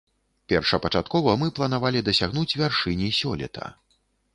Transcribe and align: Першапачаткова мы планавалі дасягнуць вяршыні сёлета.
Першапачаткова 0.53 1.37
мы 1.43 1.51
планавалі 1.61 2.03
дасягнуць 2.11 2.49
вяршыні 2.63 3.15
сёлета. 3.23 3.75